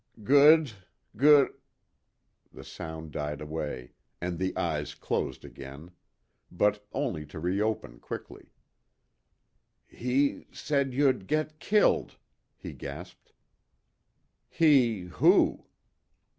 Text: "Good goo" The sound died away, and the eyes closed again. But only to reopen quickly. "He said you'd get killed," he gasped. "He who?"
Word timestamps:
"Good 0.23 0.71
goo" 1.15 1.53
The 2.55 2.63
sound 2.63 3.11
died 3.11 3.39
away, 3.39 3.91
and 4.19 4.39
the 4.39 4.57
eyes 4.57 4.95
closed 4.95 5.45
again. 5.45 5.91
But 6.51 6.87
only 6.91 7.23
to 7.27 7.39
reopen 7.39 7.99
quickly. 7.99 8.51
"He 9.85 10.47
said 10.51 10.91
you'd 10.95 11.27
get 11.27 11.59
killed," 11.59 12.17
he 12.57 12.73
gasped. 12.73 13.31
"He 14.49 15.01
who?" 15.01 15.67